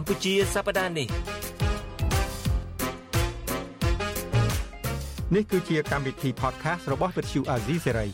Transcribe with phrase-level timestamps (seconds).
[0.00, 1.08] កម្ពុជាសប្តាហ៍នេះ
[5.34, 8.10] នេះគឺជាកម្មវិធី podcast របស់ Vuthu Azizi Serai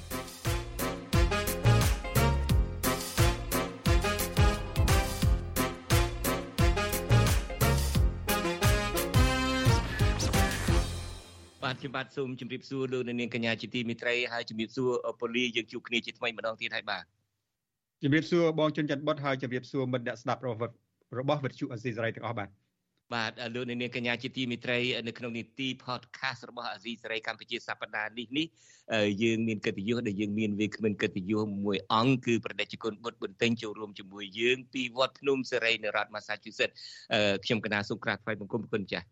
[11.63, 14.91] បាទខ្ញុំបាទសូមជម្រាបសួរលោកនាងកញ្ញាជាទីមេត្រីហើយជម្រាបសួរ
[15.21, 17.05] ពូលីយើងជួបគ្នាជាថ្មីម្ដងទៀតហើយបាទ
[18.03, 20.84] ជម្រាបសួរបងជនច័ន្ទបុតហើយជម្រាបសួរមិត្តអ្នកស្ដាប់របស់
[21.21, 22.49] របស់វិទ្យុអេស៊ីសរ៉ៃទាំងអស់បាទ
[23.15, 28.47] បាទលោកនាងកញ្ញាជាទីមេត្រីនៅក្នុងនីតិ podcast របស់អាស៊ីសេរីកម្ពុជាសប្តាហ៍នេះនេះ
[29.23, 36.75] យើងមានកិត្តិយសដែលយើងមានវាគ្មិនកិត្តិយសមួយអង្គគឺប្រដេជគុណបុត្របន្ទិញចូលរួមជាមួយយើងពីវត្តភ្នំសេរីនៅរដ្ឋ Massachusetts
[37.45, 39.07] ខ្ញុំកណាសូមក្រាបថ្វាយបង្គំគុណចាស់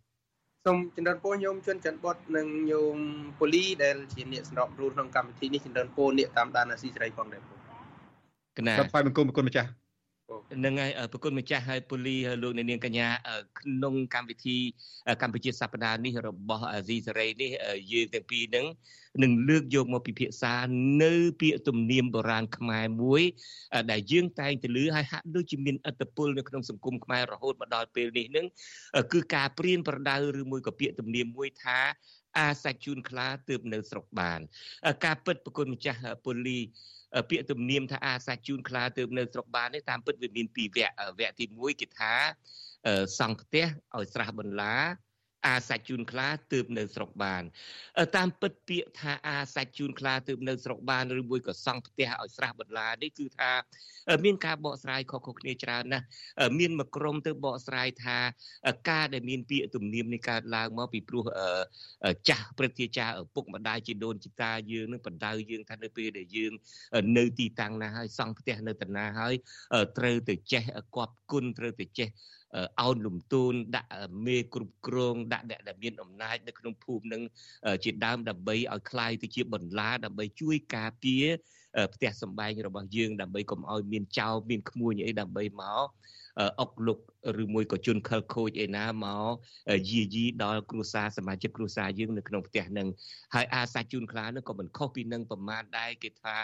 [0.66, 2.97] សូមចម្រើនពរញោមជន់ច័ន្ទបុតនិងញោម
[3.39, 7.55] ពូលីដែលជាអ្នកសម្របរួលក្នុងកម្មវិធីនេះចម្រើនពរអ្នកតាមដានអាស៊ីសេរីផងដែរពូ
[8.59, 9.69] កណាសូមថ្វាយបង្គំគុណម្ចាស់
[10.65, 13.09] នឹងហើយប្រគុណម្ចាស់ហើយពូលីលោកអ្នកនាងកញ្ញា
[13.61, 14.56] ក្នុងកម្មវិធី
[15.23, 17.51] កម្ពុជាសប្តាហ៍នេះរបស់អាស៊ីសេរីនេះ
[17.92, 18.67] យើងទាំងពីរនឹង
[19.23, 20.55] នឹងលើកយកមកពិភាក្សា
[21.03, 23.23] នៅពាក្យទំនៀមបុរាណខ្មែរមួយ
[23.91, 28.47] ដែលយើងតែងទៅលើហើយហាក់ដូចជាមានអត្តពលនៅក្នុងសង្គមខ្មែររហូតមកដល់ពេលនេះនឹង
[29.12, 31.78] គឺការព្រៀនប្រដៅឬមួយក៏ពាក្យទំនៀមមួយថា
[32.38, 34.41] អាសាច់ជូនខ្លាទើបនៅស្រុកបាន
[35.05, 36.58] ការពិតប្រគុណម្ចាស់ពូលី
[37.30, 42.14] ពាក្យទំនៀមថាអាសាជូនខ្លាទៅនៅស្រុកបាននេះតាមពិតវាមានពីរវគ្គវគ្គទី1គេថា
[43.19, 43.66] សង់ផ្ទះ
[43.97, 44.75] ឲ្យស្រះបន្លា
[45.47, 47.43] អាសាច់ជូនខ្លាទើបនៅស្រុកបាន
[48.17, 53.53] តាមពិតពាក្យថាអាសាច់ជូនខ្លាទើបនៅស្រុកបានឬមួយក៏សង់ផ្ទះឲ្យស្រះបន្លានេះគឺថា
[54.25, 56.07] មានការបកស្រាយខុសៗគ្នាច្រើនណាស់
[56.59, 58.19] មានមួយក្រុមទៅបកស្រាយថា
[58.91, 61.25] ការដែលមានពាក្យទំនៀមនេះកើតឡើងមកពីព្រោះ
[62.29, 66.53] ចាស់ព្រឹទ្ធាចារ្យឪពុកម្ដាយជីដូនជីតាយើងនឹងបណ្ដៅយើងថានៅពេលដែលយើង
[67.19, 69.34] នៅទីតាំងណាហើយសង់ផ្ទះនៅតាណាហើយ
[69.99, 70.65] ត្រូវទៅចេះ
[70.97, 72.09] គប់គុណត្រូវទៅចេះ
[72.81, 73.91] អោនលំទូនដាក់
[74.25, 77.22] មេគ្រប់គ្រងដាក់អ្នកដែលមានអំណាចនៅក្នុងភូមិនឹង
[77.84, 81.25] ជាដើមដើម្បីឲ្យคลายទៅជាបន្លាដើម្បីជួយការពារ
[81.94, 85.88] ផ្ទះសម្បែងរបស់យើងដើម្បីកុំឲ្យមានចោរមានក្មួយអីដើម្បីមក
[86.60, 86.98] អុកលុក
[87.43, 89.32] ឬមួយក៏ជន់ខលខូចឯណាមក
[89.91, 92.88] យាយីដល់គ្រួសារសមាជិកគ្រួសារយើងនៅក្នុងផ្ទះនឹង
[93.34, 96.37] ហើយអាសាច់ជូនខ្លានឹងក៏មិនខុសពីនឹងប្រមាណដែរគេថា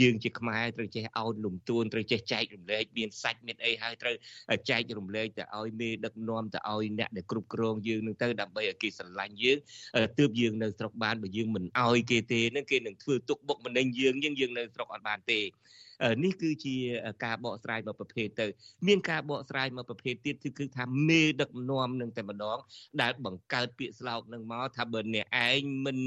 [0.00, 4.14] យើងជាខ្មែរត្រូវចេះអោនលំទួនត្រូវចេះចែករំលែកមានសាច់មានអីហើយត្រូវ
[4.70, 9.58] ចែករំលែកទៅឲ្យមេដឹកនាំទៅឲ្យអ្នកដែលគ្រប់គ្រងយើងនឹងទៅដើម្បីឲ្យគេស្រឡាញ់យើង
[10.18, 15.40] ទើបយើងនៅស្រុកបានបើយើងមិនអោយគេទេនឹងគេនឹងធ្វើទុកបុកម្នេញយើងយើងយើងនៅស្រុកអត់បានទេ
[16.24, 16.74] នេះគឺជា
[17.24, 18.46] ការបកស្រាយមួយប្រភេទទៅ
[18.86, 22.58] មានការបកស្រាយមួយប្រភេទទៀតគឺគឺថាមេដឹកនាំនឹងតែម្ដង
[23.02, 25.98] ដែលបង្កើតពាក្យស្លោកនឹងមកថាបើអ្នកឯងមិន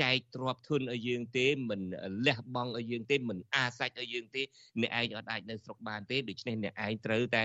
[0.00, 1.80] ចែកទ្រព្យធនឲ្យយើងទេមិន
[2.26, 4.42] លះបង់ឲ្យយើងទេមិនអាសាច់ឲ្យយើងទេ
[4.82, 7.42] អ្នកឯងអត់អាចនៅស្រុកបានទេដូច្នេះអ្នកឯងត្រូវតែ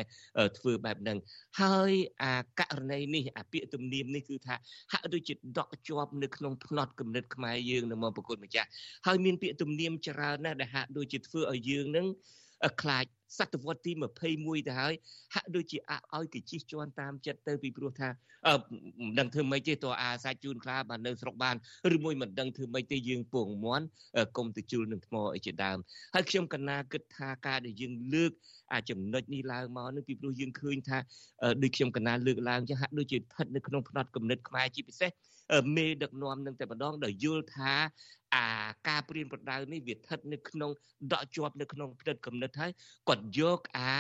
[0.58, 1.18] ធ្វើបែបហ្នឹង
[1.62, 1.92] ហើយ
[2.24, 4.56] អាករណីនេះអាពាក្យទំនៀមនេះគឺថា
[4.92, 8.68] ហាក់ដូចជាដកជាប់នៅក្នុងផ្នត់គំនិតខ្មែរយើងនៅមកប្រគុណម្ចាស់
[9.08, 12.08] ហើយមានពាក្យទំនៀមច្រើនណាស់ដែលហាក់ដូចជាធ្វើឲ្យយើងនឹង
[12.82, 13.06] ខ្លាច
[13.38, 13.92] សតវត្សទី
[14.30, 14.94] 21ទៅហើយ
[15.36, 21.56] ហាក់ដូចជាអឲ្យគេជិះជាន់តាមចិត្តទៅពីព្រោះថាមិនដឹងធ្វើម៉េចទេតើអាសាច់ជូនខ្លាបាននៅស្រុកបាន
[21.96, 23.86] ឬមួយមិនដឹងធ្វើម៉េចទេយើងពងមន់
[24.38, 25.78] កុំទៅជុលនឹងថ្មអីជាដើម
[26.14, 28.32] ហើយខ្ញុំកណាគិតថាការដែលយើងលើក
[28.74, 30.98] អាចំណុចនេះឡើងមកនឹងពីព្រោះយើងឃើញថា
[31.64, 35.12] ដូចខ្ញុំកណាលើកឡើងចឹងហាក់ដូចជាស្ថិតនៅក្នុងផ្នត់គំនិតខ្មែរជាពិសេស
[35.76, 37.74] មេដឹកនាំនឹងតែម្ដងដែលយល់ថា
[38.36, 38.46] អា
[38.88, 40.72] ការព្រៀនប្រដៅនេះវាស្ថិតនៅក្នុង
[41.14, 42.72] ដកជាប់នៅក្នុងផ្ទិតគំនិតហើយ
[43.14, 43.94] គាត់យកអា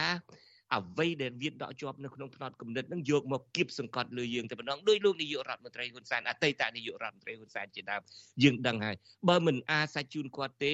[0.76, 8.02] អ្វីដែលវាដកជាប់នៅក្នុងផ្នត់គំនិតនឹងយកមកគៀបសង្កត់លើយើងតែម្ដងដោយលោកនាយករដ្ឋមន្ត្រីហ៊ុនសែនអតីតនាយករដ្ឋមន្ត្រីហ៊ុនសែនជាដើម
[8.44, 8.96] យើងដឹងហើយ
[9.30, 10.74] បើមិនអាសាច់ជូនគាត់ទេ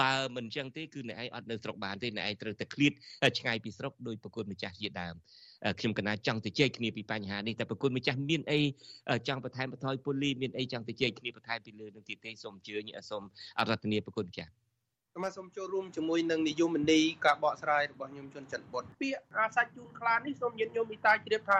[0.00, 2.92] បើមិនចឹងទេគឺអ្នកឯងអត់នៅស្រុកបានទេអ្នកឯងត្រូវតែឃ្លាត
[3.38, 5.14] ឆ្ងាយពីស្រុកដោយប្រគុណម្ចាស់ជាដើម
[5.78, 8.60] ខ្ញុំកណាចង់ទៅជែកគ្នាពីបញ្ហានេះតែប្រគុណម្ចាស់មានអី
[9.28, 13.22] ចង់បន្ថែមបន្ថយពូលីមានអីចង់ទៅជែកគ្នាបន្ថែមពីលើនឹងទៀតទេសូមអញ្ជើញសូម
[13.58, 14.52] អរតនាប្រគុណម្ចាស់
[15.12, 21.58] ខ្ញុំសូមចូលរួមជាមួយនឹងនិយមនីការបកស្រាយរបស់ខ្ញុំជន់ច័ន្ទបុតពាក្យអាសាច់ជូនខ្លានេះសូមញាតិញោមមីតាជ្រាបថា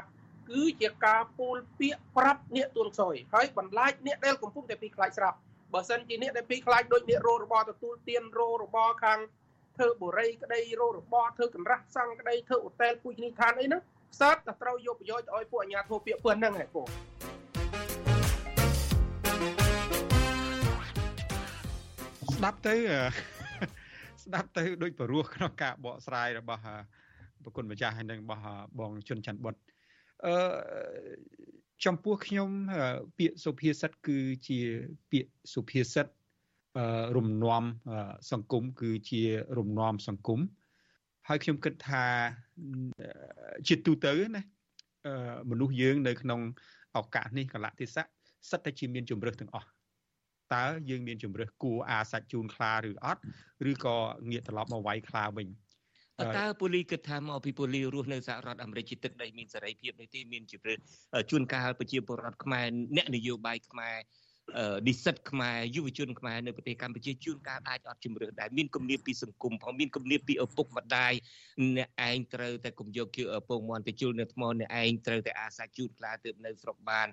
[0.51, 5.37] គឺជាការពូលពាក្យប្រាប់អ្នកទួនខ្សោយហើយបន្លាចអ្នកដែលកំពុងតែពីខ្លាចស្រាប់
[5.75, 9.19] បើសិនជាអ្នកដែលពីខ្លាចដូចអ្នករោរបទទួលទានរោរបខាង
[9.77, 13.81] ធ្វើបុរីក្តីរោរបធ្វើកន្រះសង្ឃក្តីធ្វើអូតែលពូជនីឋានអីហ្នឹង
[14.15, 16.83] ផ្សើតតែត្រូវយកប្រយោជន៍ឲ្យពួកអាជ្ញាធរពាក្យពើហ្នឹងហ៎ពូ
[22.43, 22.77] ស្ដាប់ទៅ
[24.25, 26.63] ស្ដាប់ទៅដូចបរោះក្នុងការបកស្រាយរបស់
[27.45, 28.45] ប្រគុណម្ចាស់ហើយនឹងរបស់
[28.81, 29.55] បងជុនច័ន្ទបុត
[30.27, 30.35] អឺ
[31.85, 32.49] ចំពោះខ្ញុំ
[33.19, 34.59] ពាក្យសុភាសិតគឺជា
[35.11, 36.07] ពាក្យសុភាសិត
[37.17, 37.65] រំនាំ
[38.33, 39.23] សង្គមគឺជា
[39.59, 40.41] រំនាំសង្គម
[41.29, 42.05] ហើយខ្ញុំគិតថា
[43.69, 44.43] ជាទូទៅណា
[45.51, 46.41] មនុស្សយើងនៅក្នុង
[46.97, 48.05] ឱកាសនេះកលៈទេសៈ
[48.51, 49.69] សិតតែជាមានជំរឹះទាំងអស់
[50.55, 53.21] តើយើងមានជំរឹះគួរអាសាច់ជូនខ្លាឬអត់
[53.71, 53.97] ឬក៏
[54.31, 55.49] ងាកត្រឡប់មកវាយខ្លាវិញ
[56.39, 60.79] តើពូលីគិតថាមកពីពូលីរស់នៅសហរដ្ឋអាមេរិកជាទឹកដីមានសេរីភាពនេះទេមានជំរឹះ
[61.31, 62.67] ជួនកាលប្រជាពលរដ្ឋខ្មែរ
[62.97, 63.97] អ្នកនយោបាយខ្មែរ
[64.87, 71.13] និស្សិតខ្មែរយុវជនខ្មែរនៅប្រទេសកម្ពុជាជួនកាលអាចអត់ជំរឿនដែរមានគំនាបពីសង្គមផងមានគំនាបពីឪពុកម្ដាយ
[71.77, 77.09] អ្នកឯងត្រូវតែកុំយកជឿឪពុកមន់ទៅជុលនៅថ្មអ្នកឯងត្រូវតែអាសាជូតខ្លាទើបនៅស្រុកបាន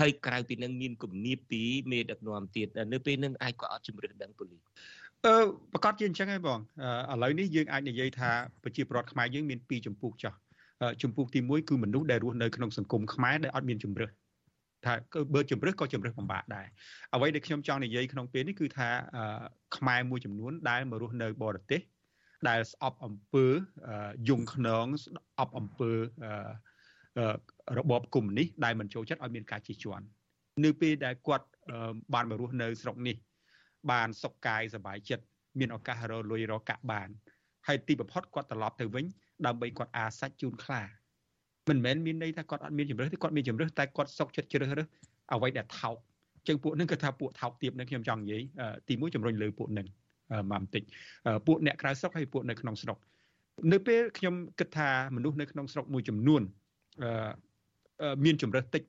[0.00, 4.62] ហើយក្រៅពីនឹងមានគំនាបពីមេដឹកនាំទៀតនៅពេលនឹងអាចក៏អត់ជំរឿនដឹងប៉ូលីស
[5.26, 5.34] អឺ
[5.72, 6.58] ប្រកាសជាអញ្ចឹងហើយបង
[7.12, 8.30] ឥឡូវនេះយើងអាចនិយាយថា
[8.62, 10.34] ប្រជាពលរដ្ឋខ្មែរយើងមានពីរចម្ពោះចោះ
[11.02, 14.10] ចម្ពោះទី1គឺមនុស្សដែលរស់នៅក្នុងសង្គមខ្មែរដែលអត់មានជំរឿន
[14.86, 16.66] ថាគឺបើជំរឹះក៏ជំរឹះពិបាកដែរ
[17.14, 18.88] អ្វីដែលខ្ញុំចង់និយាយក្នុងពេលនេះគឺថា
[19.76, 21.80] ខ្មែរមួយចំនួនដែលមករស់នៅបរទេស
[22.48, 23.46] ដែលស្អប់អំពើ
[24.28, 25.90] យងខ្នងស្អប់អំពើ
[27.78, 30.04] របបកុម្មុយនីសដែលមិនចូលចិត្តឲ្យមានការជិះជាន់
[30.64, 31.46] នៅពេលដែលគាត់
[32.14, 33.16] បានមករស់នៅស្រុកនេះ
[33.90, 35.24] បានសុខកាយសប្បាយចិត្ត
[35.58, 37.08] មានឱកាសរលុយរកកាក់បាន
[37.66, 39.04] ហើយទីបំផុតគាត់ត្រឡប់ទៅវិញ
[39.46, 40.82] ដើម្បីគាត់អាសាច់ជូនខ្លា
[41.68, 44.86] មិនមែនមានន័យថាគាត់អត់មានជំរឿទេគាត់មានជំរឿតែគាត់សុកចិត្តជ្រើសរើស
[45.32, 45.96] អ្វីដែលថោក
[46.48, 48.42] ចឹងពួកនឹងគឺថាពួកថោកទៀបនឹងខ្ញុំចង់និយាយ
[48.88, 49.86] ទីមួយជំរុញលើពួកនឹង
[50.50, 50.82] មកបន្តិច
[51.46, 52.98] ពួកអ្នកក្រៅស្រុកហើយពួកនៅក្នុងស្រុក
[53.72, 56.42] នៅពេលខ្ញុំគិតថាមនុស្សនៅក្នុងស្រុកមួយចំនួន
[58.24, 58.82] មានជំរើសតិច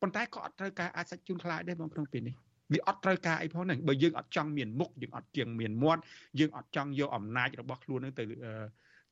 [0.00, 2.34] ប៉ុន្តែក៏អត់ត្រូវការអាចសាច់ជូនខ្លាចដែរបងក្នុងពេលនេះ
[2.72, 6.02] វាអត់ត្រូវការអីផងហ្នឹងបើយើងអត់ចង់មានមុខយើងអត់ជាងមានមាត់
[6.38, 8.24] យើងអត់ចង់យកអំណាចរបស់ខ្លួននឹងទៅ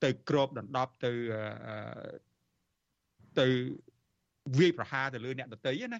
[0.04, 1.12] ទៅក្របដណ្ដប់ទៅ
[3.40, 3.46] ទៅ
[4.58, 5.98] វាយប្រហារទៅលើអ្នកដតីណា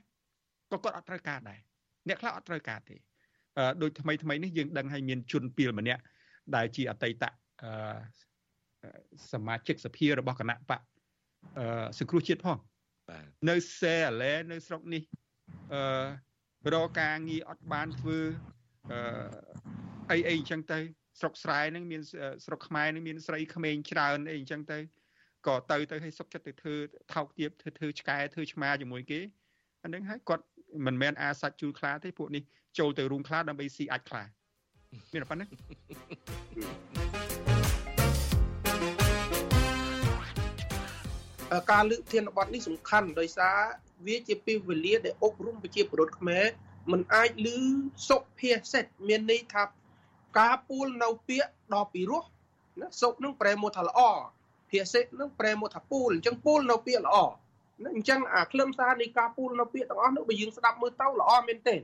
[0.73, 1.61] ក៏គាត់អត់ត្រូវការដែរ
[2.08, 2.96] អ្នកខ្លះអត់ត្រូវការទេ
[3.58, 6.02] អឺដូចថ្មីថ្មីនេះយើងដឹងហើយមានជនពីលម្នាក់
[6.56, 7.25] ដែលជាអតីត
[7.62, 7.70] អឺ
[9.32, 10.81] សមាជិកសភារបស់គណៈបក
[11.58, 12.58] អឺសង្គ្រោះជាតិផង
[13.08, 15.02] បាទនៅសេអាឡែនៅស្រុកនេះ
[15.73, 18.19] អឺរកការងារអត់បានធ្វើ
[18.90, 18.99] អឺ
[20.11, 20.78] អីអីអញ្ចឹងទៅ
[21.20, 22.02] ស្រុកស្រែហ្នឹងមាន
[22.44, 24.78] ស្រុកខ្មែរហ្នឹងមានស្រីក្មេងច្រើនអីអញ្ចឹងទៅ
[25.47, 26.75] ក៏ទៅទៅឲ្យសុកចិត្តទៅធ្វើ
[27.15, 29.21] ថោកទាបធ្វើធ្វើឆ្កែធ្វើឆ្មាជាមួយគេ
[29.83, 30.44] អានឹងហើយគាត់
[30.87, 32.43] មិនមែនអាសាច់ជូលខ្លាទេពួកនេះ
[32.79, 34.23] ចូលទៅរូងខ្លាដើម្បីស៊ីអាចខ្លា
[35.12, 35.49] មានប៉ុណ្ណឹង
[41.71, 43.56] ការលើកធានបទនេះសំខាន់ដោយសារ
[44.06, 46.45] វាជាពេលវេលាដែលអប់រំប្រជាពលរដ្ឋខ្មែរ
[46.93, 47.59] មិនអាចលឺ
[48.09, 49.65] សុភាសិតមានន័យថា
[50.38, 52.23] ការពូលនៅពាក្យដល់ពីរោះ
[52.81, 54.00] ណាសុខនឹងប្រែមកថាល្អ
[54.73, 57.17] ភាសិកនឹងប្រែមកថាពូលអញ្ចឹងពូលនៅពាក្យល្អ
[57.97, 61.77] អញ្ចឹងអាខ្លឹមសារនៃការពូលនៅពាក្យទាំងអស់នោះបើយើងស្ដាប់មើលទៅល្អមែនទេ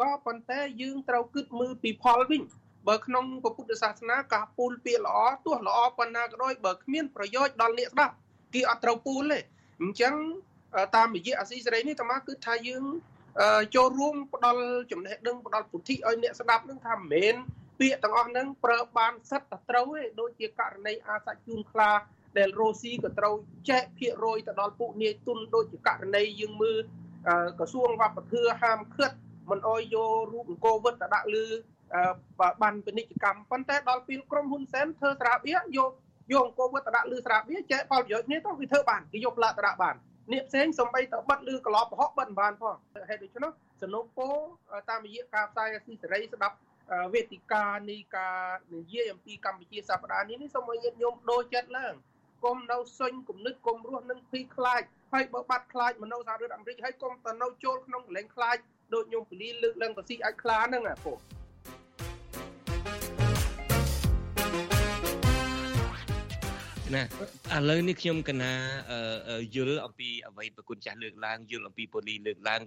[0.00, 2.42] ក៏ប៉ុន្តែយើងត្រូវគិតមើលពីផលវិញ
[2.88, 8.14] បើក្នុងពុទ្ធសាសនាការពូលពាក្យល្អទោះល្អប៉ុណ្ណាក៏ដោយបើគ្មានប្រយោជន៍ដល់អ្នកស្ដាប់
[8.54, 9.38] គេអត់ត្រូវពូលទេ
[9.82, 10.14] អញ្ចឹង
[10.96, 12.84] តាមរយៈអាស៊ីសេរីនេះតាមកគឺថាយើង
[13.74, 14.62] ចូលរួមផ្ដល់
[14.92, 17.34] ចំណេះដឹងផ្ដល់ពុទ្ធិឲ្យអ្នកស្ដាប់នឹងថាមិនមែន
[17.80, 21.90] ពាក្យទាំងអស់ហ្នឹងប្រើបានសិតតែត្រូវទេដូចជាករណីអាសាជូនខ្លា
[22.38, 23.34] ដែលរ៉ូស៊ីក៏ត្រូវ
[23.70, 26.78] ចែកភាគរយទៅដល់ពួកនាយទុនដូចជាករណីយើងមើល
[27.58, 29.16] ក្រសួងវប្បធម៌ហាមឃាត់
[29.50, 31.46] មិនអោយយករូបអង្គរវត្តទៅដាក់លើ
[32.62, 35.90] បានពាណិជ្ជកម្មប៉ុន្តែដល់ពេលក្រុមហ៊ុនសែនធ្វើស្រាបៀយក
[36.32, 39.94] យកអង្គរវត្តទៅដាក់លើស្រាបៀចែកផលប្រយោជន៍គ្នាទៅវាធ្វើបានគេយកផ្លាកទៅដាក់បាន
[40.32, 42.76] អ្នកផ្សេងសំបីទៅបិទលើកន្លោបប្រហុកបិទបានផង
[43.08, 43.50] ហេតុដូច្នោះ
[43.82, 44.28] សនុពោ
[44.90, 46.56] តាមរយៈការផ្សាយអាស៊ីសេរីស្ដាប់
[47.14, 48.38] វេទិកានៃការ
[48.74, 51.94] និយាយអំពីកម្ពុជាសប្តាហ៍នេះនេះសូមឲ្យញាតិញោមដូរចិត្តឡើង
[52.44, 58.56] កុំនៅសុញគំនិតកុំរស់នឹងភ័យខ្លាចហើយបើបាត់ខ្លាចមកនៅសហរដ្ឋអាមេរិកហើយកុំទៅនៅចូលក្នុងកលែងខ្លាច
[58.94, 61.12] ដូចញោមពលីលើកឡើងទៅស៊ីអាចខ្លាហ្នឹងអាពុ
[66.94, 67.02] ណា
[67.56, 68.52] ឥឡូវនេះខ្ញុំកណា
[69.54, 72.62] យល់អំពីអ្វីប្រគុណចាស់លើកឡើងយល់អំពីប៉ូលីលើកឡើង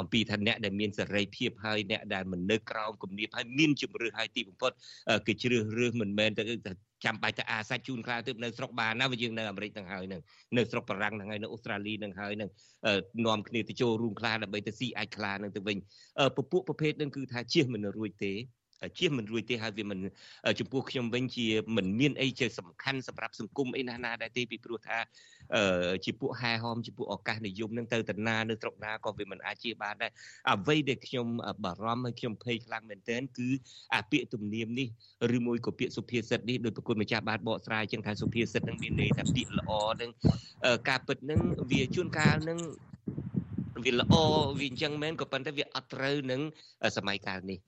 [0.00, 4.72] អំពីថាអ្នកដែលមានសេរីភាពហើយអ្នកដែលមិននៅក្រោមគំនាបហើយមានជំរឿហើយទីបំផុត
[5.26, 6.42] គេជ្រើសរើសមិនមែនទៅ
[7.04, 10.20] ចាំបាច់ទៅអាសាច់ជូនខ្លាទៅនៅស្រុកបានណាវាយើងនៅអាមេរិកទាំងហើយនឹង
[10.56, 12.50] នៅស្រុកបារាំងទាំងហើយនៅអូស្ត្រាលីនឹងហើយនឹង
[13.26, 15.76] នាំគ្នាទៅចូលរួមខ្លាដើម្បីទៅស៊ីអាចខ្លានឹងទៅវិញ
[16.36, 18.32] ពពួកប្រភេទនឹងគឺថាជិះមិនរួចទេ
[18.98, 19.98] ជាមិនរួចទេហើយវាមិន
[20.60, 24.98] ចំពោះខ្ញុំវិញជាមិនមានអីជាសំខាន់សម្រាប់សង្គមអីណាស់ណាដែរទេពីព្រោះថា
[26.04, 30.12] ជាពួកហែហោមជាពួកឱកាសនិយមនឹងទៅតាណានៅស្រុកណាក៏វាមិនអាចជាបានដែរ
[30.50, 31.26] អ្វីដែលខ្ញុំ
[31.64, 33.48] បារម្ភហើយខ្ញុំភ័យខ្លាំងមែនទែនគឺ
[33.94, 34.88] អាពាក្យទំនៀមនេះ
[35.36, 39.70] ឬមួយក៏ពាក្យសុភាសិតនេះដោយប្រគុណម្ចាស់បានបកស្រាយចឹងថាសុភាសិតនឹងមានន័យថាពាក្យល្អ
[40.00, 40.10] នឹង
[40.88, 42.58] ការពិតនឹងវាជួនកាលនឹង
[43.84, 44.14] វាល្អ
[44.58, 46.40] វាអញ្ចឹងមែនក៏ប៉ុន្តែវាអត់ត្រូវនឹង
[46.96, 47.58] សម័យកាលនេះ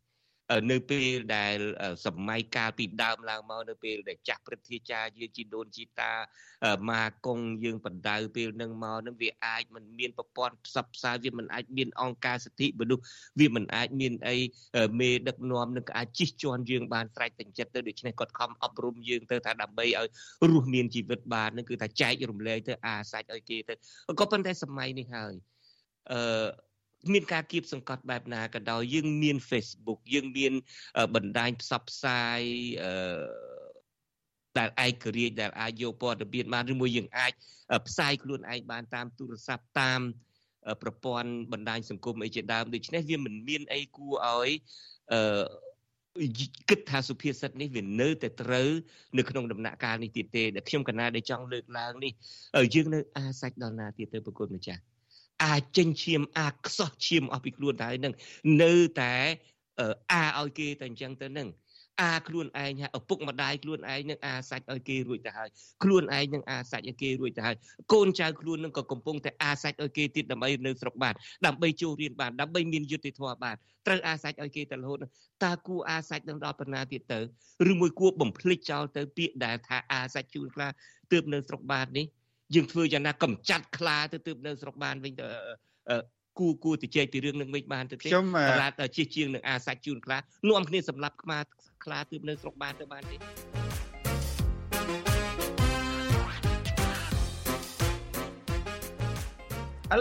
[0.70, 1.56] នៅពេលដែល
[2.06, 6.12] សម័យកាលពីដើមឡើងមកនៅពេលដែលចាស់ព្រឹទ្ធាចារ្យយើងជីដូនជីតា
[6.90, 13.04] ម៉ាកុងយើងបណ្ដៅពេលនឹងមកនឹងវាអាចមិនមានប្រព័ន្ធផ្សព្វផ្សាយវាមិនអាចមានអង្គការសិទ្ធិមនុស្ស
[13.40, 14.36] វាមិនអាចមានអី
[15.00, 20.08] មេដឹកនាំនឹងអាចជិះជាន់យើងបានស្រេចតែចិត្តទៅដូច្នេះគាត់ខំអប់រំយើងទៅថាដើម្បីឲ្យ
[20.48, 23.74] រស់មានជីវិតបាននឹងគឺថាចែករំលែកទៅអាសាច់ឲ្យគេទៅ
[24.20, 25.34] ក៏ប៉ុន្តែសម័យនេះហើយ
[26.12, 26.20] អឺ
[27.12, 30.52] មានការគៀបសង្កត់បែបណាក៏ដោយយើងមាន Facebook យើងមាន
[31.14, 32.40] បណ្ដាញផ្សព្វផ្សាយ
[32.82, 33.60] អឺ
[34.58, 37.32] ដែលឯករាជ្យដែលអាចយកព័ត៌មានបានឬមួយយើងអាច
[37.86, 40.00] ផ្សាយខ្លួនឯងបានតាមទូរស័ព្ទតាម
[40.82, 44.50] ប្រព័ន្ធបណ្ដាញសង្គមអីជាដើមដូច្នេះវាមិនមានអីគួរឲ្យ
[45.12, 45.20] អឺ
[46.68, 48.68] គិតថាសុភាសិតនេះវានៅតែត្រូវ
[49.18, 52.12] នៅក្នុងដំណាក់កាលនេះទៀតទេដែលខ្ញុំកណាដែលចង់លើកឡើងនេះ
[52.74, 54.82] យើងនៅអាសាច់ដល់ណាទៀតទៅប្រគុណម្ចាស់
[55.44, 58.14] អាចចេញឈាមអាចខ្សោះឈាមអស់ពីខ្លួនទៅហើយនឹង
[58.62, 59.14] នៅតែ
[60.12, 61.48] អាឲ្យគេតែអញ្ចឹងទៅនឹង
[62.00, 65.48] អាខ្លួនឯងឪពុកម្ដាយខ្លួនឯងនឹងអាសាច់ឲ្យគេរួចទៅហើយ
[65.82, 67.56] ខ្លួនឯងនឹងអាសាច់ឲ្យគេរួចទៅហើយ
[67.92, 71.14] កូនចៅខ្លួននឹងក៏កំពុងតែអាសាច់ឲ្យគេទៀតដើម្បីនៅស្រុកបាន
[71.46, 73.56] ដើម្បីចូលរៀនបានដើម្បីមានយុត្តិធម៌បាន
[73.86, 74.98] ត្រូវអាសាច់ឲ្យគេទៅរហូត
[75.44, 77.20] តើគួរអាសាច់នឹងដល់ប៉ុណ្ណាទៀតទៅ
[77.70, 80.68] ឬមួយគួរបំភ្លេចចោលទៅពាក្យដែលថាអាសាច់ជូនខ្លា
[81.12, 82.06] ទើបនៅស្រុកបាននេះ
[82.54, 85.26] យើងធ្វើយ៉ាងណាកំចាត់ខ្លាទៅទើបនៅស្រុកបានវិញទៅ
[86.38, 88.26] គួរគួរទៅជែកពីរឿងនឹងវិញបានទៅទេខ្ញុំ
[88.62, 91.38] ឡាតជិះជាងនឹងអាសាច់ជូនខ្លានាំគ្នាសម្រាប់ខ្មា
[91.84, 93.18] ខ្លាទើបនៅស្រុកបានទៅបានទេឥ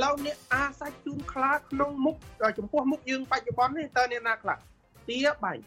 [0.03, 2.15] ឡូវនេះអាសាច់ជូនខ្លាក្នុងមុខ
[2.57, 4.57] ចំពោះមុខយើងបច្ចុប្បន្ននេះតើអ្នកណាខ្លះ
[5.09, 5.61] ទាបាញ់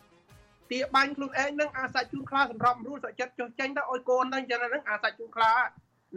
[0.70, 5.52] ទាបាញ់ខ្លួនឯងនឹងអាសាច់ជូនខ្លាសម្រាប់រួលសុចិត្តចុះចេញទៅឲ្យកូនហ្នឹងចឹងហ្នឹងអាសាច់ជូនខ្លា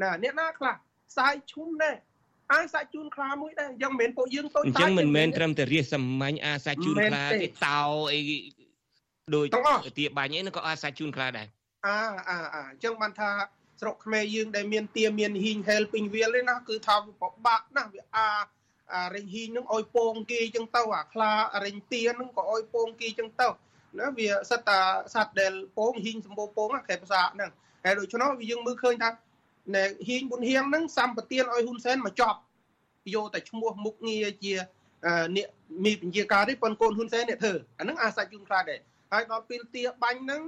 [0.01, 0.75] ណាអ្នកណាខ្លះ
[1.09, 1.95] ផ្សាយឈុំដែរ
[2.53, 7.81] អាសាច់ជូនខ្លាមួយដែរអញ្ចឹងមិនមែនពួកយើងតូចតាចអញ្ចឹងមិនមែនត្រឹមតែរាសសាមញ្ញអាសាច់ជូនខ្លាទេតោ
[8.13, 8.19] អី
[9.35, 9.45] ដូច
[9.99, 11.47] ទាបាញ់អីនឹងក៏អាសាច់ជូនខ្លាដែរ
[11.85, 11.97] អា
[12.29, 13.29] អាអាអញ្ចឹងបានថា
[13.81, 18.27] ស្រុកខ្មែរយើងដែលមានទាមានហ៊ីងហេលពេញវាលទេណាគឺថាពិបាកណាស់វាអា
[18.93, 21.31] អារិញហ៊ីងនឹងឲ្យពងគេអញ្ចឹងទៅអាខ្លា
[21.65, 23.47] រិញទានឹងក៏ឲ្យពងគេអញ្ចឹងទៅ
[23.99, 24.79] ណាវាសិតតា
[25.13, 27.51] សត្វដែលពងហ៊ីងសម្បូរពងខេភាសាហ្នឹង
[27.83, 29.09] ហើយដូច្នោះវាយើងមើលឃើញថា
[29.73, 32.39] ណែហ៊ីងប៊ុនហៀងហ្នឹងសម្បទានឲ្យហ៊ុនសែនមកចប់
[33.15, 34.53] យកតែឈ្មោះមុខងារជា
[35.35, 35.47] អ្នក
[35.85, 38.79] មានពជាការទេប៉ុនកូនហ៊ុនសែនអ្នកធ្វើអាហ្នឹងអាសាច់យូនខ្លាដែរ
[39.11, 40.41] ហើយដល់ពេលទាបាញ់ហ្នឹង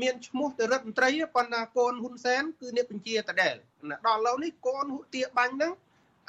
[0.00, 3.56] មានឈ្មោះទៅរដ្ឋមន្ត្រីប៉ុន្តែកូនហ៊ុនសែនគឺអ្នកបញ្ជាតដែល
[4.06, 5.72] ដល់ឡូវនេះកូនទាបាញ់ហ្នឹង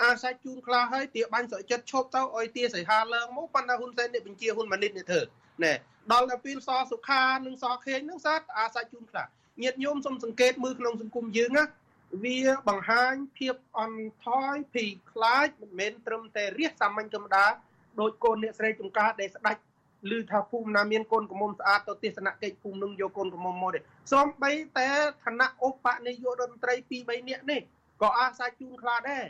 [0.04, 5.22] អាសាច់ជូនខ្លាហើយទាបាញ់ស្រកចិត្តឈប់ទៅឲ្យទាសៃហាឡើងមកប៉ុន្តែហ៊ុនសែនអ្នកបញ្ជាហ៊ុនម៉ាណិតនេះធ្វើ
[5.64, 5.74] ណែ
[6.12, 9.24] ដល់ទៅពេលសសុខានិងសខេងហ្នឹងសាត់អាសាច់ជូនខ្លា
[9.64, 11.64] ញាតញោមសុំសង្កេតមើលក្នុងសង្គមយើងណា
[12.24, 17.46] វាបង្ហាញភាពអន់ថយភីខ្លាចមិនមែនត្រឹមតែរះសាមញ្ញធម្មតា
[18.00, 19.62] ដោយកូនអ្នកស្រីចំការដែលស្ដាច់
[20.12, 23.80] ឮថាភូមិណាមានកូនកំមុំស្អាតទៅទស្សនកិច្ចភូមិនឹងយកកូនកំមុំមកទេ
[24.14, 24.90] សូម្បីតែ
[25.24, 27.62] ឋានៈឧបនាយករដ្ឋមន្ត្រី2 3នាក់នេះ
[28.02, 29.26] ក៏អាសាជូនខ្លាដែរ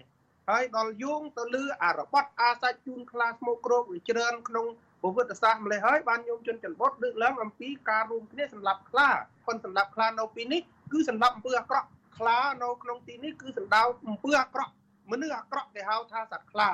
[0.50, 4.68] ហើយដល់យោងទៅលើអារបត់អាសាជូនខ្លាស្មោកគ្រោកវាច្រើនក្នុង
[5.02, 9.10] ប្រវត្តិសាស្ត្រម្លេះហើយបានញោមជនចន្ទបុតលើកឡើងអំពីការរួមគ្នាសម្រាប់ខ្លា
[9.48, 11.88] ប៉ុន្តែសម្រាប់ខ្លានៅពេលនេះគឺសម្រាប់អំពើអាក្រក់
[12.20, 14.74] ខ្លានៅក្នុងទីនេះគឺសំដៅអំពើអាក្រក់
[15.12, 16.70] មនុស្សអាក្រក់គេហៅថាសត្វខ្លា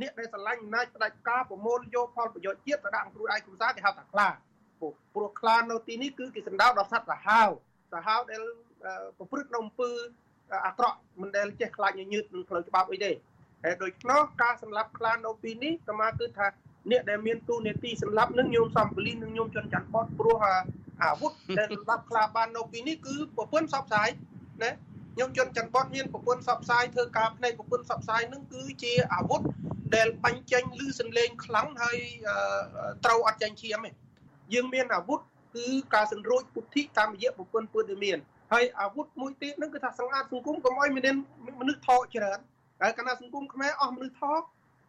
[0.00, 4.28] អ្នកដែលស្រឡាញ់អំណាចផ្ដាច់ការប្រមូលយកផលប្រយោជន៍ជាតិទៅដាក់គ្រួឯកគ្រួសារគេហៅថាខ្លា
[5.14, 7.50] ព្រោះខ្លានៅទីនេះគឺគេសំដៅដល់សត្វសាហាវ
[7.92, 8.42] សាហាវដែល
[9.18, 9.90] ប្រព្រឹត្តនៅអំពើ
[10.66, 13.10] អាក្រក់មិនដែលចេះខ្លាចញញើតនឹងផ្លូវច្បាប់អីទេ
[13.64, 16.46] ហើយដូច្នោះការសម្លាប់ខ្លានៅទីនេះអាមាគឺថា
[16.90, 20.36] អ្នកដែលមានទូនាទីសម្លាប់នឹងញោមសំពលីនិងញោមចន្ទច័ន្ទបតព្រោះ
[21.02, 24.08] អាវុធដែលសម្លាប់ខ្លាបាននៅទីនេះគឺប្រពន្ធសពស្ាយ
[24.62, 24.70] ណា
[25.20, 29.40] ខ្ញុំជនច័ន្ទបតមានប្រពន្ធសពផ្សាយធ្វើការផ្នែកប្រពន្ធសពផ្សាយនឹងគឺជាអាវុធ
[29.94, 31.98] ដែលបាញ់ចេញឬសំលេងខ្លាំងហើយ
[33.04, 33.90] ត្រូវអត់ចាញ់ឈាមទេ
[34.54, 35.20] យើងមានអាវុធ
[35.56, 38.18] គឺការសង្រួចពុទ្ធិតាមរយៈប្រពន្ធពុទ្ធមាន
[38.52, 41.16] ហើយអាវុធមួយទៀតនឹងគឺថាសង្អាតសង្គមកុំឲ្យមាន
[41.60, 42.38] មនុស្សថោកច្រើន
[42.82, 44.42] ហើយកាលណាសង្គមខ្មែរអស់មនុស្សថោក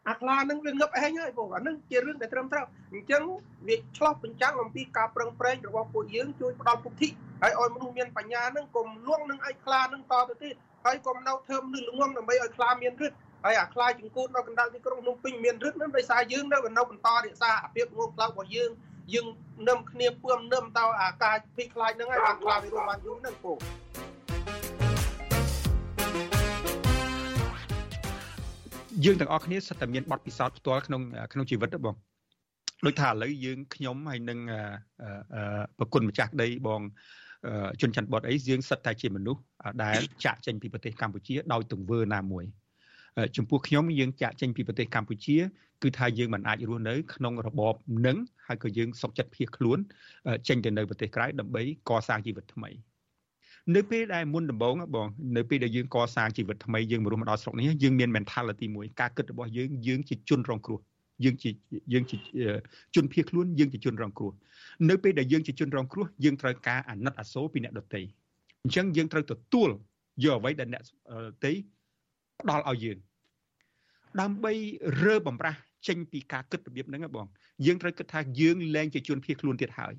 [0.10, 3.24] អាខ្លានឹងវាងឹបឯងហើយបងអានឹងជារឿងដែលត្រឹមត្រូវអញ្ចឹង
[3.68, 7.10] វាឆ្លោះបញ្ចាំងអំពីការប្រឹងប្រែងរបស់ពួកយើងជួយផ្ដល់ពុទ្ធិ
[7.42, 10.56] ហើយឲ្យមនុស្សមានបញ្ញានឹងកុំលួងនឹងឯខ្លានឹងតទៅទៀត
[10.86, 13.12] ហើយកុំនៅធ្វើមនុស្សល្ងងដើម្បីឲ្យខ្លាមានរឹត
[13.46, 18.70] ហើយអាខ្លាចង្គូតនៅកណ្ដាលទីក្រុងភ្នំពេញមានរឹតនឹងដោយសារយើងនៅនៅបន្តរក្សាអាភាពងងក្លៅរបស់យើង
[19.14, 19.28] យើង
[19.70, 23.54] នឹមគ្នាពឿមនឹមទៅអាការភ័យខ្លាចហ្នឹងហើយបានខ្លាចវារស់បានយូរហ្នឹងពូ
[29.06, 31.02] យើងទាំងអស់គ្នាសិតតែមានបទពិសោធន៍ផ្ទាល់ក្នុង
[31.34, 31.96] ក្នុងជីវិតទេបង
[32.86, 34.40] ដូចថាឥឡូវយើងខ្ញុំហើយនឹង
[35.78, 36.82] ប្រគុណម្ចាស់ដីបង
[37.82, 39.42] ជនច័ន្ទបតអីយើងសិតតែជាមនុស្ស
[39.84, 42.46] ដែលចាក់ចេញពីប្រទេសកម្ពុជាដោយទង្វើណាមួយ
[43.38, 45.38] ចំពោះខ្ញុំយើងចាក់ចេញពីប្រទេសកម្ពុជា
[45.84, 47.74] គឺថាយើងមិនអាចរស់នៅក្នុងរបប
[48.08, 48.18] នឹង
[48.48, 49.78] ហើយក៏យើងសុខចិត្តភៀសខ្លួន
[50.48, 52.70] ចេញទៅនៅប្រទេសក្រៅដើម្បីកសាងជីវិតថ្មី
[53.76, 55.08] នៅពេលដែលមុនដំបូងបង
[55.38, 60.80] នៅពេលដែលយើងកសាងជីវិតថ្មីយើងមករស់មកដល់ស្រុកនេះយើងមាន mentality មួយការគិតរបស់យើងយើងជាជនរងគ្រោះ
[61.26, 61.50] យើងជា
[61.94, 62.18] យើងជា
[62.96, 64.32] ជនភៀសខ្លួនយើងជាជនរងគ្រោះ
[64.90, 68.02] នៅពេលដែលយើងជាជនរងគ្រោះយើងត្រូវការអាណិតអាសូរពីអ្នកដទៃ
[68.64, 69.70] អញ្ចឹងយើងត្រូវទទួល
[70.24, 70.88] យកអ្វីដែលអ្នកដ
[71.46, 71.52] ទៃ
[72.42, 72.98] ផ្ដល់ឲ្យយើង
[74.22, 74.54] ដើម្បី
[75.04, 77.28] រើបំរាស់ចេញពីការគិតរបៀបហ្នឹងបង
[77.66, 79.94] យើងត្រូវគិតថាយើងលែងជាជនភៀសខ្លួនទៀតហើយ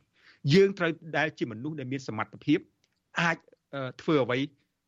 [0.54, 2.58] យើងត្រូវដែលជាមនុស្សដែលមានសមត្ថភាព
[3.20, 3.36] អាច
[4.02, 4.38] ធ្វើអ្វី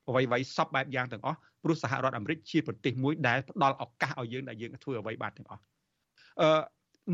[0.08, 5.74] អ្វីអ្វីសពបែបយ៉ាងទាំងអស់ព្រោះសហរដ្ឋអាមេរិកជាប្រទេសមួយដែលផ្ដល់ឱកាសឲ្យយើងដែលយើងធ្វើអ្វីបានទាំងអស់អឺ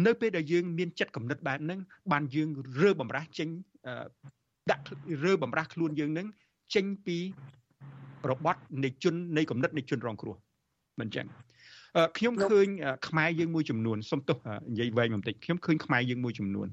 [0.06, 1.80] នៅពេលដែលយើងមានចិត្តគំនិតបែបហ្នឹង
[2.12, 2.48] បានយើង
[2.82, 3.48] រើបំរាស់ចេញ
[4.70, 4.84] ដាក់
[5.24, 6.26] រើបំរាស់ខ្លួនយើងហ្នឹង
[6.74, 7.18] ចេញពី
[8.30, 10.36] របត់នៃជននៃគំនិតនៃជនរងគ្រោះ
[11.00, 11.26] មិនចឹង
[12.16, 12.66] ខ្ញុំឃើញ
[13.08, 14.36] ខ្មែរយើងមួយចំនួនសុំទោស
[14.70, 16.68] និយាយវែងបន្តិចខ្ញុំឃើញខ្មែរយើងមួយចំនួន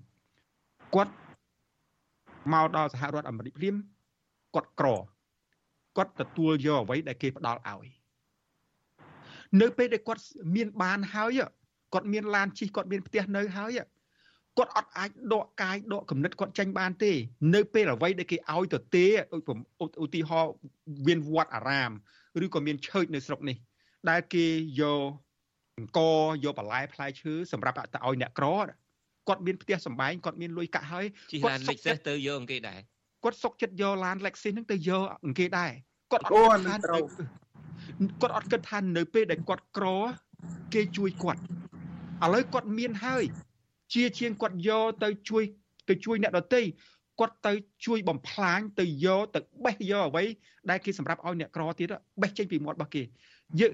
[0.96, 1.14] គាត់
[2.54, 3.76] មកដល់សហរដ្ឋអាមេរិកព្រាម
[4.56, 4.88] គាត់ក្រ
[5.98, 7.88] គាត់ទទួលយកអ្វីដែលគេផ្ដល់ឲ្យ
[9.62, 10.22] នៅពេលដែលគាត់
[10.56, 11.40] មានបានហើយ
[11.94, 13.80] គាត់មានឡានជិះគាត់មានផ្ទះនៅហើយ
[14.58, 17.12] គាត់អត់អាចដកកាយដកគំនិតគាត់ចេញបានទេ
[17.56, 20.52] នៅពេលអ្វីដែលគេឲ្យទៅទេដូចឧទាហរណ៍
[21.08, 21.92] មានវត្តអារាម
[22.44, 23.58] ឬក៏មានឆើចនៅស្រុកនេះ
[24.10, 24.46] ដែលគេ
[24.82, 25.02] យក
[25.78, 26.00] អង្គ
[26.44, 28.48] យកបន្លែផ្លែឈើសម្រាប់ទៅឲ្យអ្នកក្រ
[29.28, 31.06] គាត់មានផ្ទះសម្បែងគាត់មានលុយកាក់ហើយ
[31.44, 32.80] គាត់សុកចិត្តទៅយកអង្គគេដែរ
[33.24, 35.72] គាត់សុកចិត្តយកឡាន Lexus ហ្នឹងទៅយកអង្គគេដែរ
[36.12, 36.76] គាត់អត់គិតថា
[38.22, 39.88] គាត់អត់គិតថានៅពេលដែលគាត់ក្រ
[40.74, 41.42] គេជួយគាត់
[42.26, 43.24] ឥឡូវគាត់មានហើយ
[43.94, 45.44] ជាជាងគាត់យកទៅជួយ
[45.90, 46.62] ទៅជួយអ្នកដទៃ
[47.20, 47.54] គាត់ទៅ
[47.86, 50.24] ជួយបំផ្លាញទៅយកទៅបេះយកអ្វី
[50.70, 51.88] ដែលគេសម្រាប់ឲ្យអ្នកក្រទៀត
[52.22, 53.04] បេះចេញពីមាត់របស់គេ
[53.60, 53.74] យើង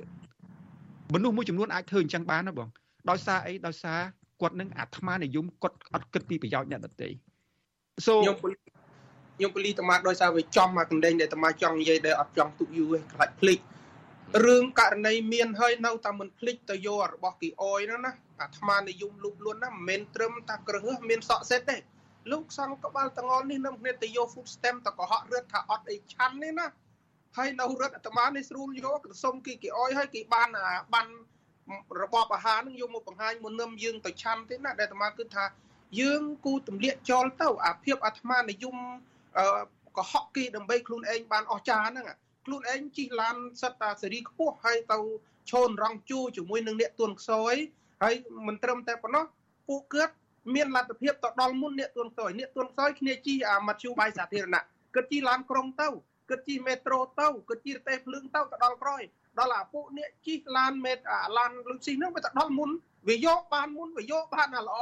[1.13, 2.69] មនុស្សមួយចំនួនអាចធ្វើអញ្ចឹងបានណាបង
[3.09, 4.00] ដោយសារអីដោយសារ
[4.41, 7.09] គាត់នឹងអាត្មានិយមគាត់អត់គិតពីប្រយោជន៍អ្នកដទៃ
[8.05, 13.60] so ខ្ញុំខ្ញុំពលីតមាដោយសារវាចំមកកណ្ដេញដែលតមាចង់និយាយដែលអត់ចង់ទុកយូរទេខ្លាចភ្លេច
[14.45, 18.12] រឿងករណីមានហើយនៅតែមិនភ្លេចទៅយករបស់គីអយហ្នឹងណា
[18.43, 21.77] អាត្មានិយមលូបលួនណាមិនមែនត្រឹមតែក្រឹសមានសក់សេតទេ
[22.32, 26.67] លោកសង្កបាល់តងល់នេះនឹងគ្នាទៅយក food stamp តកុហករត់ថាអត់អីឆាន់នេះណា
[27.38, 30.49] ហើយនៅរត់អាត្មានេះស្រួលយកក្រសុំគីគីអយហើយគេបាន
[30.93, 31.08] បាន
[32.01, 35.45] របបអាហារនឹងយកមកបង្ហាញមុននឹមយើងទៅឆាន់ទេណាដែលអាត្មាគិតថា
[35.99, 38.75] យើងគូទម្លាក់ចោលទៅអាភាពអាត្មានិយម
[39.97, 42.06] កុហកគេដើម្បីខ្លួនឯងបានអស់ចាហ្នឹង
[42.45, 44.99] ខ្លួនឯងជិះឡានសិតតាសេរីខ្ពស់ហើយទៅ
[45.51, 47.56] ឈោនរងជូជាមួយនឹងអ្នកទួនខ្សោយ
[48.03, 48.15] ហើយ
[48.47, 49.25] មិនត្រឹមតែប៉ុណ្ណោះ
[49.69, 50.13] ពួកគាត់
[50.55, 54.63] មានលទ្ធភាពទៅដល់មុនអ្នកទួនខ្សោយអ្នកទួនខ្សោយគ្នាជិះអាមធ្យោបាយសាធារណៈ
[54.95, 55.87] គិតជិះឡានក្រុងទៅ
[56.29, 59.01] គិតជិះមេត្រូទៅគិតជិះរទេះភ្លើងទៅទៅដល់ក្រោយ
[59.39, 62.69] ដល់អាពួកអ្នកជិះឡានមេអាឡានលុយស៊ីហ្នឹងវាទៅដល់មុន
[63.07, 64.77] វាយកបានមុនវាយកបានអាល្អ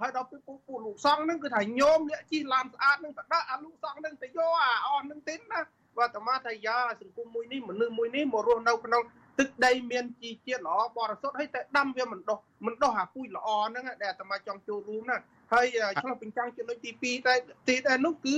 [0.00, 5.60] ហើយដល់ពេលពួកពួកលោកសង្ឃហ្នឹងគឺថាញោមអ្នកជិះឡានស្អាតហ្នឹងទៅដាក់អាលោកសង្ឃហ្នឹងទៅយកអាអស់ហ្នឹងទេណា
[5.98, 9.02] បើតមាថាយ៉ាសង្គមមួយនេះមនុស្សមួយនេះមករស់នៅក្នុង
[9.38, 15.18] ទឹកដីមានជីជាតិល្អបរិសុទ្ធហើយតែដាំវាមិនដោះមិនដោះអាពូជល្អហ្នឹងដែលអាត្មាចង់ចូលរួមណា
[15.52, 15.66] ហើយ
[16.00, 17.34] ឆ្លោះបញ្ចាំងចំណុចទី2តែ
[17.68, 18.36] ទីដែរនោះគឺ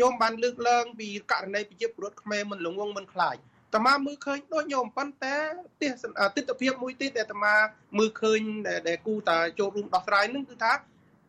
[0.00, 3.36] ញោមបានលើកឡើងពីករណីប្រជាពលរដ្ឋខ្មែរមិនលងងមិនខ្លាច
[3.74, 5.36] តាមាមើលឃើញដូចញោមប៉ុន្តែ
[5.82, 7.54] ទស្សនទស្សនវិជ្ជាមួយទៀតដែលតាមា
[7.98, 8.40] មើលឃើញ
[8.88, 10.72] ដែលគូតាចូលរួមដោះស្រាយនឹងគឺថា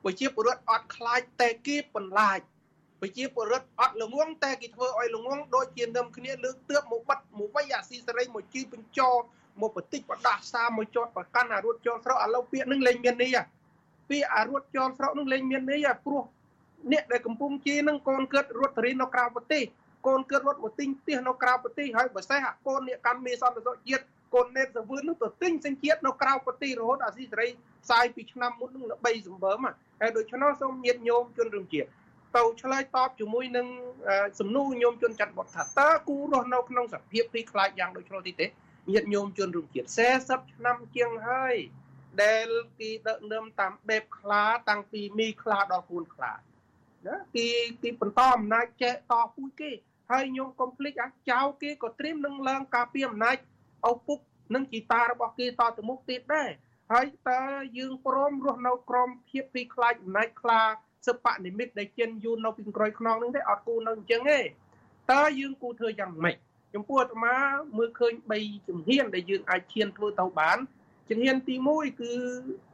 [0.04, 2.40] ប្រជាពលរដ្ឋអត់ខ្លាចតែគេបន្លាច
[3.04, 9.10] ប្រជាពលរដ្ឋអត់ល្ងងតែគេធ្វើឲ្យល្ងងដូចជានឹមគ្នាលើកទើបមកបាត់មកវៃអាស៊ីសេរីមកជឿបញ្ចោ
[9.62, 13.38] មកបតិចបដាសាមកចតប្រកាន់អារត់ចោលស្រុកឥឡូវពាក្យនឹងលែងមាននេះ
[14.10, 16.24] ពាក្យអារត់ចោលស្រុកនឹងលែងមាននេះព្រោះ
[16.92, 19.64] អ្នកដែលកំពុងជានឹងកូនកើតរត់តរីនៅក្រៅប្រទេស
[20.08, 27.48] កូនកើតរត់មកទិញផ្ទះនៅក្រៅប្រទេសហើយបើសេះអាកូនអ្នកកម្មមេសន្តិសុខជាតិកូនណេតសវឿននឹងទៅទិញសញ្ជាតិនៅក្រៅប្រទេសរហូតអាស៊ីសេរី
[27.84, 29.66] ផ្សាយពីឆ្នាំមុននឹងល្បីសម្បើម
[30.02, 31.90] ហើយដូច្នោះសូមញាតញោមជនរួមជាតិ
[32.38, 33.68] ទៅឆ្លើយតបជាមួយនឹង
[34.40, 38.46] សំណួរញោមជនច័ន្ទបុតថាតើគូរស់នៅក្នុងសភាពភ័យខ្លាចយ៉ាងដូចឆ្លោះទីទេ
[38.92, 39.90] ញាតញោមជនរួមជាតិ
[40.22, 41.56] 40ឆ្នាំជាងហើយ
[42.24, 42.48] ដែល
[42.80, 46.34] គេដឹកនាំតាមបែបខ្លាតាំងពីមីខ្លាដល់គួនខ្លា
[47.08, 47.48] ណាគេ
[47.84, 49.72] គេបន្តអំណាចចែកតពូជគេ
[50.12, 53.38] ហើយញោមកុំភ្លេចអាចៅគេក៏ត្រៀមនឹងឡើងការពីអំណាច
[53.92, 54.20] ឪពុក
[54.56, 56.50] និងជីតារបស់គេតទៅមុខទៀតដែរ
[56.94, 57.42] ហើយតើ
[57.78, 60.62] យើងព្រមរស់នៅក្រមភាពភ័យខ្លាចអំណាចខ្លា
[61.08, 64.40] សពនិមិត្តដែលចិនយូរនៅពីក្រោយខ្នងនឹងទេអត់គូនៅអញ្ចឹងទេ
[65.12, 66.36] តើយើងគូធ្វើយ៉ាងម៉េច
[66.74, 67.36] ចំពោះអាត្មា
[67.78, 70.58] មើលឃើញ3ជំហានដែលយើងអាចឈានធ្វើទៅបាន
[71.10, 72.12] ជំហានទី1គឺ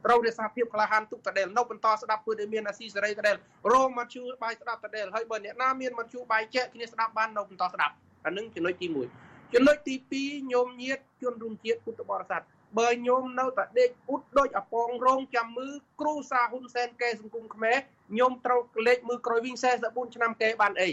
[0.04, 3.36] ត្រូវរក្សាភាពក្លាហានទុកតដែលនៅបន្តស្ដាប់ពើដែលមានអាស៊ីសេរីតដែល
[3.72, 8.86] រោមកជួបាយស្ដាប់តដែលហើយបើអ្នកណាមានមកជួបាយចែកគ្នាស្ដាប់បាននៅបន្តស្ដាប់អានឹងចំណុចទី
[9.20, 12.42] 1ចំណុចទី2ញោមញាតជនរួមជាតិពុទ្ធបរិស័ទ
[12.78, 17.78] បើញោមនៅតែដេកអ៊ុតដូចអពងរងចាំមើលគ្រូសាហ៊ុនសែនកែសង្គមខ្មែរ
[18.18, 19.54] ញោមត្រូវក្លេចមើលក្រោយវិញ
[19.84, 20.90] 44ឆ្នាំកែបានអី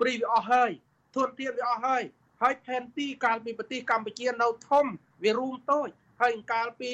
[0.00, 0.70] ព្រីវាអស់ហើយ
[1.16, 2.02] ធនធានវាអស់ហើយ
[2.42, 4.86] ហើយផែនទីកាលពីប្រទេសកម្ពុជានៅធំ
[5.24, 5.88] វារួមតូច
[6.20, 6.92] ហើយកាលពី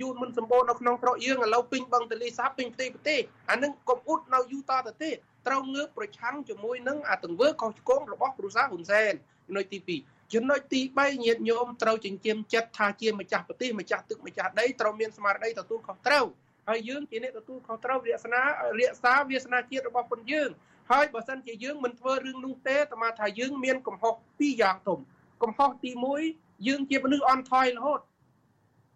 [0.00, 5.16] យូរមិនសម្បូរនៅក្នុងស្រុកយើងឥឡូវពេញបឹងទលេសាបពេញផ្ទៃប្រទេសអានឹងកុំអ៊ុតនៅយូរតទៅទៀត
[5.46, 9.12] ត្រូវងើបប្រឆាំងជាមួយនឹងអាទង្វើខុសឆ្គងរបស់គ្រូសាហ៊ុនសែន
[9.46, 16.26] ចំណុចទី2 ចំណុចទី3ញាតិញោមត្រូវចិញ្ចៀមចិត្តថាជាម្ចាស់ប្រទេសម្ចាស់ទឹកម្ចាស់ដីត្រូវមានស្មារតីទទួលខុសត្រូវ
[16.68, 18.32] ហើយយើងជាអ្នកទទួលខុសត្រូវរក្សា
[18.80, 20.50] រក្សាវាសនាជាតិរបស់ពលយើង
[20.90, 24.98] ហើយបើសិនជាយើងមិនធ្វើរឿងនោះទេតាមថាយើងមានកំហុសពីរយ៉ាងធំ
[25.42, 25.90] កំហុសទី
[26.30, 28.00] 1យើងជាមនុស្សអន់ថយរហូត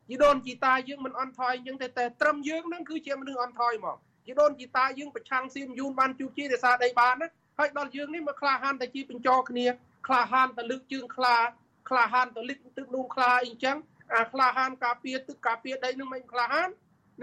[0.09, 3.97] ជីដូនជីតាយើងមិនអន់ថយយើងតែតែត្រឹមយើងនឹងគឺជាមនុស្សអន់ថយមក
[4.27, 9.67] ជីដូនជីតាយើងប្រឆាំងសៀមយូនបានជួបជារសាដីបានណាហើយដល់យើងនេះមកក្លាហានតែជាបញ្ចរគ្នា
[10.07, 11.37] ក្លាហានទៅលើកជើងខ្លា
[11.89, 13.77] ក្លាហានទៅលិចទឹកនោះខ្លាអីចឹង
[14.15, 16.69] អាក្លាហានការពារទឹកការពារដីនឹងមិនក្លាហាន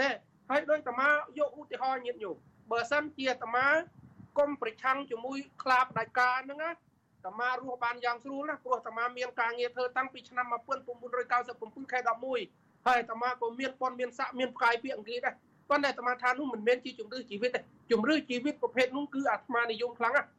[0.01, 0.09] ណែ
[0.49, 2.37] ហើយដោយតាមាយកឧទាហរណ៍ញាតញោម
[2.71, 3.67] បើសិនជាតាមា
[4.37, 6.71] កុំប្រឆាំងជាមួយខ្លាផ្ដាច់ការហ្នឹងណា
[7.27, 10.45] តាមារស់បានយ៉ាងស្រួលណាព្រោះតាមាមានការងារធ្វើតាំងពីឆ្នាំ
[11.23, 11.99] 1997ខែ
[12.43, 15.35] 11ហើយតាមាក៏មានប៉ុនមានស័កមានផ្កាយពីអង់គ្លេសដែរ
[15.69, 17.59] ប៉ុន្តែអាត្មាថានោះមិនមែនជាជំរឿជីវិតទេ
[17.91, 20.29] ជំរឿជីវិតប្រភេទនោះគឺអាត្មានិយមខ្លាំងណាស់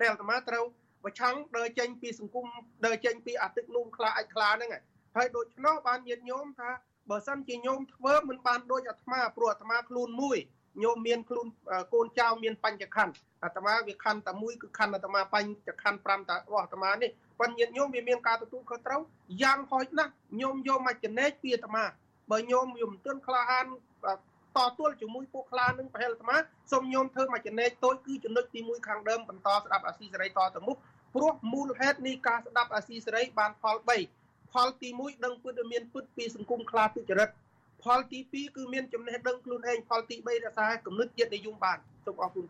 [0.00, 0.64] ដែលអាត្មាត្រូវ
[1.04, 2.46] ប្រឆាំងដើរចេញពីសង្គម
[2.86, 4.70] ដើរចេញពីអាទឹកនោះខ្លាអាចខ្លាហ្នឹង
[5.16, 6.70] ហើយដូច្នោះបានញាតញោមថា
[7.10, 10.38] បើសិនជាញោមធ្វើមិនបានដូចអាត្មាព្រោះអាត្មាខ្លួនមួយ
[10.82, 11.46] ញោមមានខ្លួន
[11.94, 19.00] កូនចៅមានបញ្ចខណ្ឌអាត្មាវាខណ្ឌតែមួយគឺខណ្ឌអាត្មាបញ្ចខណ្ឌ5តារបស់អាត្មានេះប៉ុន្តែញាតិញោមវាមានការទទួលខុសត្រូវ
[19.42, 21.84] យ៉ាងហោចណាស់ញោមយកមកចំណេញពីអាត្មា
[22.30, 23.66] បើញោមយំទន់ក្លាហាន
[24.58, 26.36] តទល់ជាមួយពួកខ្លានឹងប្រហែលអាត្មា
[26.72, 30.76] សូមញោមធ្វើមកចំណេញតូចគឺចំណុចទី1ខាងដើមបន្តស្ដាប់អាស៊ីសេរីតទៅមុខ
[31.14, 33.76] ព្រោះមូលហេតុនៃការស្ដាប់អាស៊ីសេរីបានផល
[34.14, 37.28] 3ផលទី1ដឹងពិតមានពិតពីសង្គមខ្លាទុច្ចរិត
[37.84, 42.46] ផលទី2គឺមានចំណេះដឹងខ្លួនឯងផលទី3រក្សាគំនិតជាតិនិយមបានសូមអរគុណ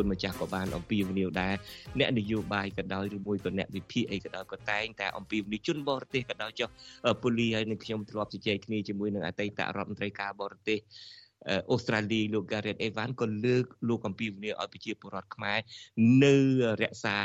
[0.00, 1.54] គុណម្ចាស់ក៏បានអំពាវនាវដែរ
[1.98, 6.68] អ្នកនយោបាយក៏ដោយឬមួយក៏អ្នកវិភាគអីក៏ដោយក៏តែងតែអំពាវនាវជនបរទេសក៏ដោយចុះ
[7.22, 10.78] ពូលីហើយនឹងខ្ញុំធ្លាប់ជជែកគ្នាជាមួយនឹងអតីតរដ្ឋមន្ត្រីការបរទេស
[11.70, 15.58] អូស្ត្រាលីលោក Gareth Evans ក៏លើកលោកអំពីវនីឲ្យប្រជាពលរដ្ឋខ្មែរ
[16.24, 16.34] នៅ
[16.82, 17.18] រក្សា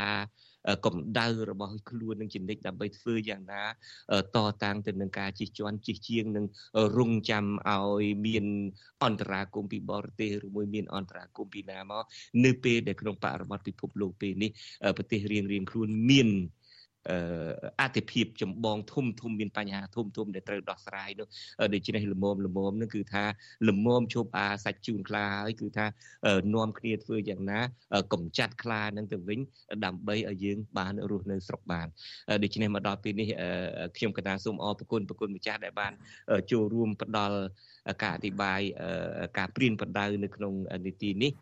[0.84, 3.64] កម្ដៅរបស់ខ្លួននឹងជំនិចដើម្បីធ្វើយ៉ាងណា
[4.36, 6.46] តតាំងទៅនឹងការជិះជាន់ជិះជាងនឹង
[6.98, 8.44] រងចាំឲ្យមាន
[9.04, 12.04] អន្តរាគមពីបរទេសឬមួយមានអន្តរាគមពីណាមក
[12.44, 14.50] នៅពេលដែលក្នុងបរិបទពិភពលោកពេលនេះ
[14.96, 16.30] ប្រទេសរៀងរៀងខ្លួនមាន
[17.80, 21.26] អតិភិបចម្បងធំធំមានបញ្ហាធំធំដែលត្រូវដោះស្រាយនោះ
[21.74, 23.24] ដូច្នេះលមមលមមនឹងគឺថា
[23.68, 25.86] លមមជប់អាសាច់ជូនខ្លាហើយគឺថា
[26.54, 27.60] នាំគ្នាធ្វើយ៉ាងណា
[28.12, 29.40] កំចាត់ខ្លានឹងទៅវិញ
[29.84, 31.86] ដើម្បីឲ្យយើងបានរស់នៅស្រុកបាន
[32.42, 33.28] ដូច្នេះមកដល់ពេលនេះ
[33.96, 35.92] ខ្ញុំកណាសូមអរគុណប្រគុណម្ចាស់ដែលបាន
[36.50, 37.38] ចូលរួមផ្ដល់
[38.02, 38.60] ការអធិប្បាយ
[39.38, 40.54] ការព្រៀនបដៅនៅក្នុង
[40.86, 41.32] នីតិនេះ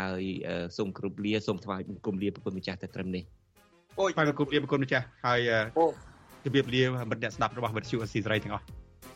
[0.00, 0.22] ហើយ
[0.76, 3.24] សូមគ្រប់លាសូមថ្វាយបង្គំលាប្រគុណម្ចាស់តែត្រឹមនេះ
[4.00, 5.40] អូយបាទគុំលាគុណម្ចាស់ហើយ
[6.44, 8.64] ជម្រាបលាមិត្តអ្នកស្ដាប់របស់វិទ្យុអស៊ីសេរីទាំងអស់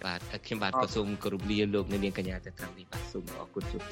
[0.04, 3.82] បាទខ្ញុំបាទក៏សូមគោរពលាលោកអ្នកនាងកញ្ញាទៅត្រឹមនេះបាទសូមអរគុណជួប